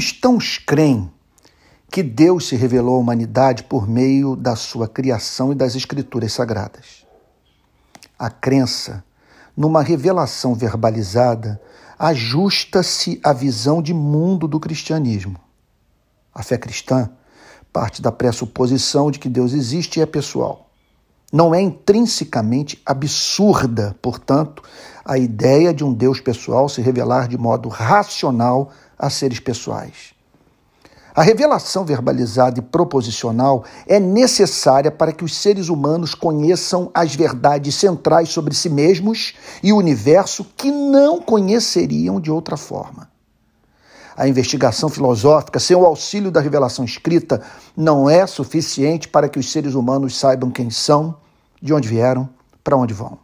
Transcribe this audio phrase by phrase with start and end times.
[0.00, 1.12] cristãos creem
[1.90, 7.04] que Deus se revelou à humanidade por meio da sua criação e das escrituras sagradas.
[8.18, 9.04] A crença
[9.54, 11.60] numa revelação verbalizada
[11.98, 15.36] ajusta-se à visão de mundo do cristianismo.
[16.34, 17.10] A fé cristã
[17.70, 20.70] parte da pressuposição de que Deus existe e é pessoal.
[21.30, 24.62] Não é intrinsecamente absurda, portanto,
[25.04, 30.12] a ideia de um Deus pessoal se revelar de modo racional a seres pessoais.
[31.14, 37.74] A revelação verbalizada e proposicional é necessária para que os seres humanos conheçam as verdades
[37.74, 43.10] centrais sobre si mesmos e o universo que não conheceriam de outra forma.
[44.16, 47.42] A investigação filosófica, sem o auxílio da revelação escrita,
[47.76, 51.16] não é suficiente para que os seres humanos saibam quem são,
[51.60, 52.28] de onde vieram,
[52.62, 53.18] para onde vão.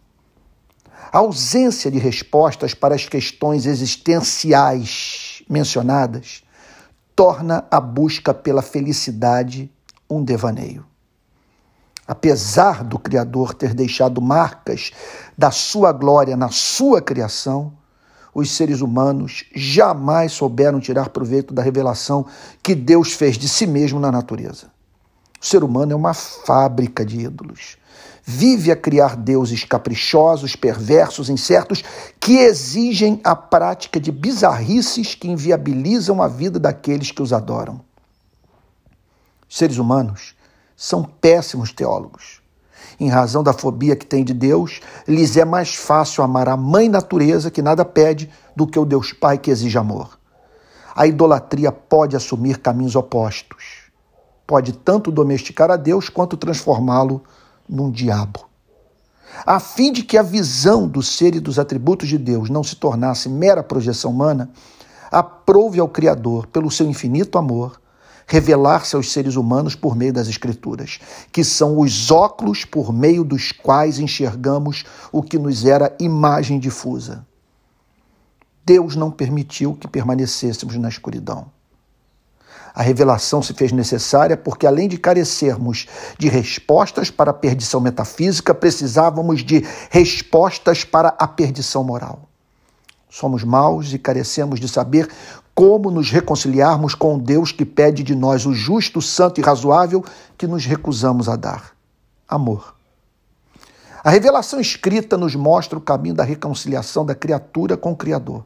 [1.13, 6.43] A ausência de respostas para as questões existenciais mencionadas
[7.15, 9.73] torna a busca pela felicidade
[10.09, 10.85] um devaneio.
[12.07, 14.93] Apesar do Criador ter deixado marcas
[15.37, 17.73] da sua glória na sua criação,
[18.33, 22.27] os seres humanos jamais souberam tirar proveito da revelação
[22.63, 24.76] que Deus fez de si mesmo na natureza.
[25.47, 27.77] O ser humano é uma fábrica de ídolos.
[28.25, 31.85] Vive a criar deuses caprichosos, perversos, incertos,
[32.19, 37.81] que exigem a prática de bizarrices que inviabilizam a vida daqueles que os adoram.
[39.49, 40.35] Os seres humanos
[40.77, 42.43] são péssimos teólogos
[42.99, 46.89] em razão da fobia que tem de Deus, lhes é mais fácil amar a mãe
[46.89, 50.19] natureza, que nada pede, do que o Deus Pai que exige amor.
[50.95, 53.86] A idolatria pode assumir caminhos opostos.
[54.47, 57.23] Pode tanto domesticar a Deus quanto transformá-lo
[57.69, 58.47] num diabo.
[59.45, 62.77] A fim de que a visão do ser e dos atributos de Deus não se
[62.77, 64.51] tornasse mera projeção humana,
[65.11, 67.81] aprove ao Criador, pelo seu infinito amor,
[68.27, 70.99] revelar-se aos seres humanos por meio das Escrituras,
[71.31, 77.25] que são os óculos por meio dos quais enxergamos o que nos era imagem difusa.
[78.65, 81.56] Deus não permitiu que permanecêssemos na escuridão.
[82.77, 85.87] A revelação se fez necessária porque, além de carecermos
[86.19, 92.29] de respostas para a perdição metafísica, precisávamos de respostas para a perdição moral.
[93.09, 95.09] Somos maus e carecemos de saber
[95.55, 100.05] como nos reconciliarmos com Deus que pede de nós o justo, santo e razoável
[100.37, 101.73] que nos recusamos a dar:
[102.29, 102.75] amor.
[104.05, 108.45] A revelação escrita nos mostra o caminho da reconciliação da criatura com o Criador.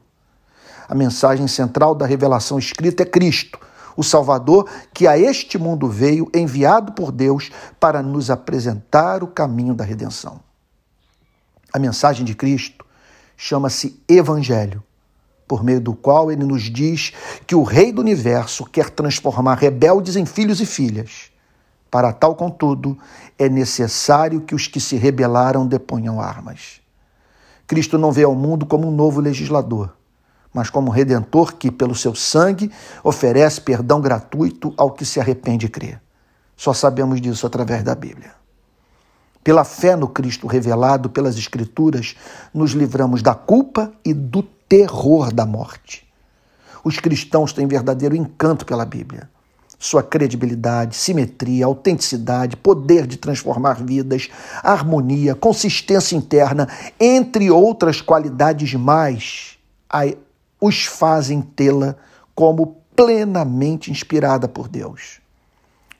[0.89, 3.59] A mensagem central da revelação escrita é Cristo,
[3.97, 9.75] o Salvador que a este mundo veio, enviado por Deus para nos apresentar o caminho
[9.75, 10.41] da redenção.
[11.73, 12.85] A mensagem de Cristo
[13.37, 14.83] chama-se Evangelho
[15.51, 17.13] por meio do qual ele nos diz
[17.45, 21.33] que o Rei do universo quer transformar rebeldes em filhos e filhas.
[21.91, 22.97] Para tal, contudo,
[23.37, 26.81] é necessário que os que se rebelaram deponham armas.
[27.67, 29.93] Cristo não vê ao mundo como um novo legislador,
[30.53, 32.71] mas como redentor que, pelo seu sangue,
[33.03, 35.99] oferece perdão gratuito ao que se arrepende e crê.
[36.57, 38.33] Só sabemos disso através da Bíblia.
[39.43, 42.15] Pela fé no Cristo revelado pelas Escrituras,
[42.53, 46.07] nos livramos da culpa e do terror da morte.
[46.85, 49.31] Os cristãos têm verdadeiro encanto pela Bíblia.
[49.79, 54.29] Sua credibilidade, simetria, autenticidade, poder de transformar vidas,
[54.63, 56.69] harmonia, consistência interna,
[56.99, 59.59] entre outras qualidades mais,
[60.61, 61.97] os fazem tê-la
[62.35, 65.21] como plenamente inspirada por Deus.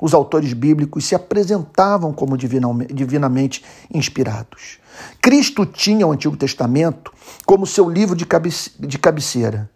[0.01, 4.79] Os autores bíblicos se apresentavam como divinamente inspirados.
[5.21, 7.13] Cristo tinha o Antigo Testamento
[7.45, 8.25] como seu livro de,
[8.99, 9.71] cabeceira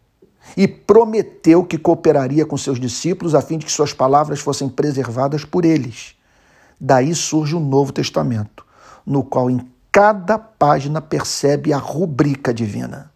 [0.57, 5.45] e prometeu que cooperaria com seus discípulos a fim de que suas palavras fossem preservadas
[5.45, 6.15] por eles.
[6.81, 8.65] Daí surge o Novo Testamento,
[9.07, 9.61] no qual em
[9.93, 13.14] cada página percebe a rubrica divina.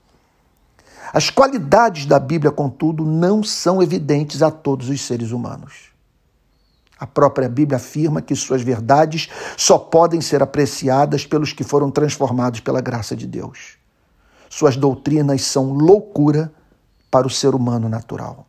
[1.12, 5.88] As qualidades da Bíblia, contudo, não são evidentes a todos os seres humanos.
[6.98, 12.60] A própria Bíblia afirma que suas verdades só podem ser apreciadas pelos que foram transformados
[12.60, 13.76] pela graça de Deus.
[14.50, 16.52] Suas doutrinas são loucura
[17.10, 18.46] para o ser humano natural.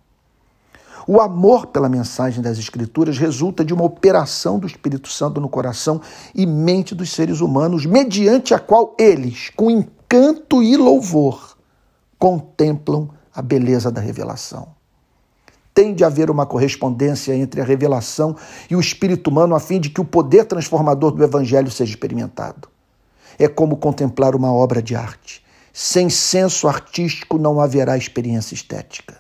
[1.07, 6.01] O amor pela mensagem das Escrituras resulta de uma operação do Espírito Santo no coração
[6.35, 11.57] e mente dos seres humanos, mediante a qual eles, com encanto e louvor,
[12.19, 14.77] contemplam a beleza da revelação
[15.79, 18.35] tem de haver uma correspondência entre a revelação
[18.69, 22.67] e o espírito humano a fim de que o poder transformador do evangelho seja experimentado.
[23.37, 25.41] É como contemplar uma obra de arte.
[25.71, 29.19] Sem senso artístico não haverá experiência estética.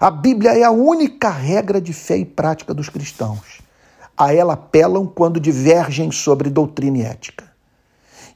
[0.00, 3.60] A Bíblia é a única regra de fé e prática dos cristãos.
[4.16, 7.49] A ela apelam quando divergem sobre doutrina e ética.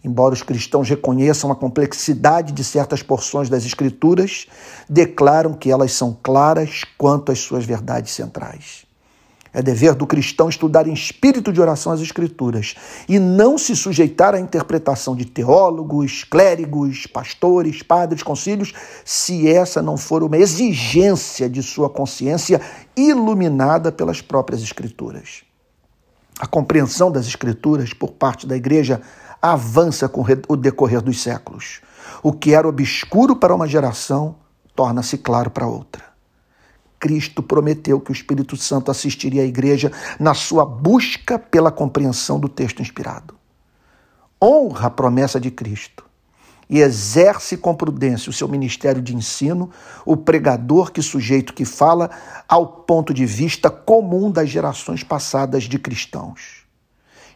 [0.04, 4.46] Embora os cristãos reconheçam a complexidade de certas porções das Escrituras,
[4.88, 8.84] declaram que elas são claras quanto às suas verdades centrais.
[9.50, 12.74] É dever do cristão estudar em espírito de oração as Escrituras
[13.08, 18.74] e não se sujeitar à interpretação de teólogos, clérigos, pastores, padres, concílios,
[19.04, 22.60] se essa não for uma exigência de sua consciência
[22.96, 25.44] iluminada pelas próprias Escrituras.
[26.38, 29.00] A compreensão das Escrituras por parte da Igreja
[29.52, 31.82] avança com o decorrer dos séculos.
[32.22, 34.36] O que era obscuro para uma geração
[34.74, 36.02] torna-se claro para outra.
[36.98, 42.48] Cristo prometeu que o Espírito Santo assistiria à igreja na sua busca pela compreensão do
[42.48, 43.34] texto inspirado.
[44.42, 46.06] Honra a promessa de Cristo
[46.70, 49.70] e exerce com prudência o seu ministério de ensino,
[50.06, 52.10] o pregador que sujeito que fala
[52.48, 56.63] ao ponto de vista comum das gerações passadas de cristãos.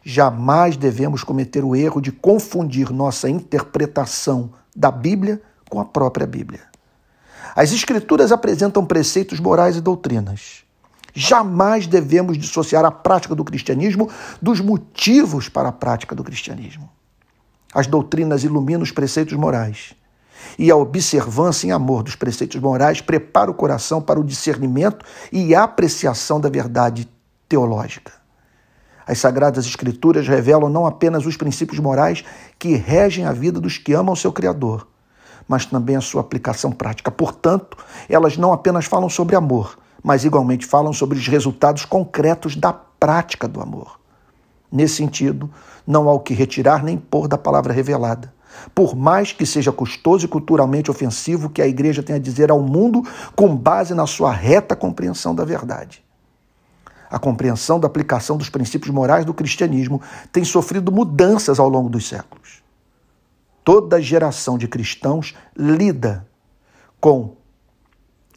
[0.03, 6.61] Jamais devemos cometer o erro de confundir nossa interpretação da Bíblia com a própria Bíblia.
[7.55, 10.63] As Escrituras apresentam preceitos morais e doutrinas.
[11.13, 14.09] Jamais devemos dissociar a prática do cristianismo
[14.41, 16.89] dos motivos para a prática do cristianismo.
[17.73, 19.93] As doutrinas iluminam os preceitos morais.
[20.57, 25.53] E a observância em amor dos preceitos morais prepara o coração para o discernimento e
[25.53, 27.09] apreciação da verdade
[27.47, 28.13] teológica.
[29.09, 32.23] As Sagradas Escrituras revelam não apenas os princípios morais
[32.59, 34.87] que regem a vida dos que amam seu Criador,
[35.47, 37.09] mas também a sua aplicação prática.
[37.09, 37.75] Portanto,
[38.07, 43.47] elas não apenas falam sobre amor, mas igualmente falam sobre os resultados concretos da prática
[43.47, 43.99] do amor.
[44.71, 45.49] Nesse sentido,
[45.87, 48.31] não há o que retirar nem pôr da palavra revelada.
[48.75, 52.61] Por mais que seja custoso e culturalmente ofensivo que a igreja tenha a dizer ao
[52.61, 53.01] mundo
[53.35, 56.07] com base na sua reta compreensão da verdade.
[57.09, 60.01] A compreensão da aplicação dos princípios morais do cristianismo
[60.31, 62.61] tem sofrido mudanças ao longo dos séculos.
[63.63, 66.27] Toda geração de cristãos lida
[66.99, 67.35] com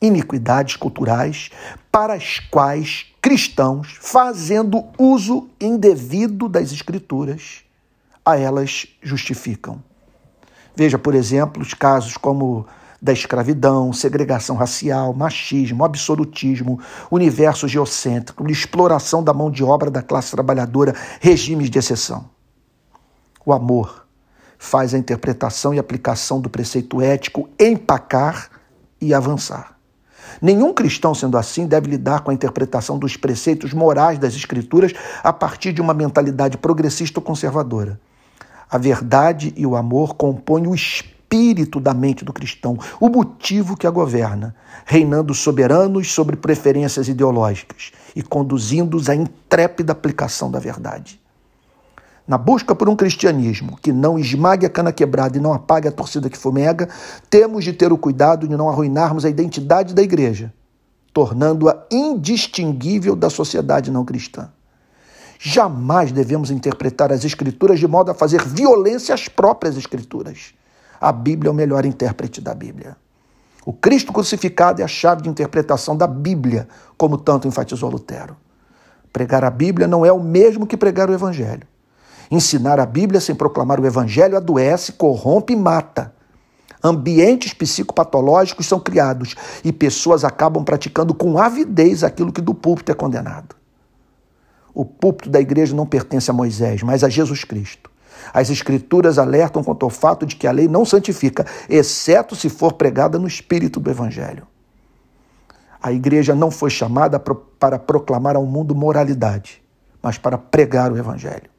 [0.01, 1.51] iniquidades culturais
[1.91, 7.63] para as quais cristãos, fazendo uso indevido das Escrituras,
[8.25, 9.83] a elas justificam.
[10.75, 12.67] Veja, por exemplo, os casos como
[13.03, 16.79] da escravidão, segregação racial, machismo, absolutismo,
[17.11, 22.31] universo geocêntrico, exploração da mão de obra da classe trabalhadora, regimes de exceção.
[23.45, 24.07] O amor
[24.57, 28.49] faz a interpretação e aplicação do preceito ético empacar
[29.01, 29.77] e avançar.
[30.41, 34.93] Nenhum cristão, sendo assim, deve lidar com a interpretação dos preceitos morais das Escrituras
[35.25, 38.01] a partir de uma mentalidade progressista ou conservadora.
[38.71, 43.75] A verdade e o amor compõem o espírito espírito da mente do cristão, o motivo
[43.75, 51.19] que a governa, reinando soberanos sobre preferências ideológicas e conduzindo-os à intrépida aplicação da verdade.
[52.29, 55.93] Na busca por um cristianismo que não esmague a cana quebrada e não apague a
[55.93, 56.89] torcida que fumega,
[57.31, 60.53] temos de ter o cuidado de não arruinarmos a identidade da igreja,
[61.15, 64.51] tornando-a indistinguível da sociedade não cristã.
[65.39, 70.55] Jamais devemos interpretar as Escrituras de modo a fazer violência às próprias Escrituras
[71.03, 72.97] a Bíblia é o melhor intérprete da Bíblia.
[73.67, 78.37] O Cristo crucificado é a chave de interpretação da Bíblia, como tanto enfatizou Lutero.
[79.13, 81.67] Pregar a Bíblia não é o mesmo que pregar o Evangelho.
[82.31, 86.15] Ensinar a Bíblia sem proclamar o Evangelho adoece, corrompe e mata.
[86.83, 92.95] Ambientes psicopatológicos são criados e pessoas acabam praticando com avidez aquilo que do púlpito é
[92.95, 93.55] condenado.
[94.75, 97.92] O púlpito da igreja não pertence a Moisés, mas a Jesus Cristo.
[98.33, 102.75] As Escrituras alertam quanto ao fato de que a lei não santifica, exceto se for
[102.75, 104.47] pregada no espírito do Evangelho.
[105.83, 109.63] A igreja não foi chamada para proclamar ao mundo moralidade,
[110.01, 111.51] mas para pregar o Evangelho.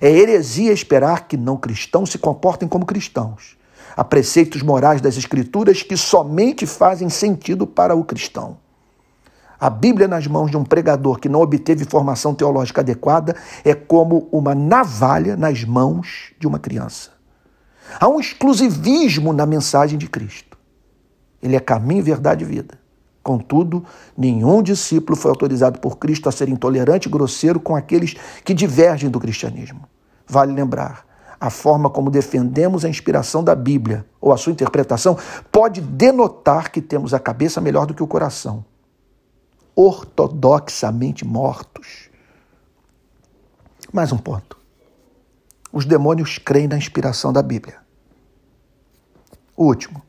[0.00, 3.56] É heresia esperar que não cristãos se comportem como cristãos.
[3.96, 8.58] Há preceitos morais das Escrituras que somente fazem sentido para o cristão.
[9.60, 13.34] A Bíblia nas mãos de um pregador que não obteve formação teológica adequada
[13.64, 17.10] é como uma navalha nas mãos de uma criança.
[17.98, 20.56] Há um exclusivismo na mensagem de Cristo.
[21.42, 22.78] Ele é caminho, verdade e vida.
[23.20, 23.84] Contudo,
[24.16, 29.10] nenhum discípulo foi autorizado por Cristo a ser intolerante e grosseiro com aqueles que divergem
[29.10, 29.80] do cristianismo.
[30.24, 31.04] Vale lembrar,
[31.40, 35.18] a forma como defendemos a inspiração da Bíblia ou a sua interpretação
[35.50, 38.64] pode denotar que temos a cabeça melhor do que o coração
[39.78, 42.10] ortodoxamente mortos.
[43.92, 44.58] Mais um ponto.
[45.72, 47.76] Os demônios creem na inspiração da Bíblia.
[49.56, 50.02] O último.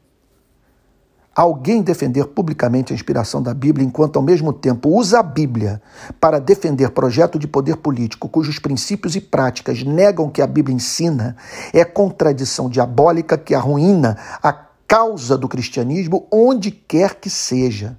[1.36, 5.80] Alguém defender publicamente a inspiração da Bíblia enquanto ao mesmo tempo usa a Bíblia
[6.20, 10.76] para defender projeto de poder político cujos princípios e práticas negam o que a Bíblia
[10.76, 11.38] ensina
[11.72, 17.96] é contradição diabólica que arruína a causa do cristianismo onde quer que seja.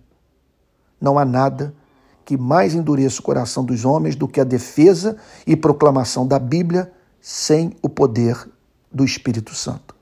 [1.01, 1.75] Não há nada
[2.25, 5.17] que mais endureça o coração dos homens do que a defesa
[5.47, 8.49] e proclamação da Bíblia sem o poder
[8.93, 10.00] do Espírito Santo.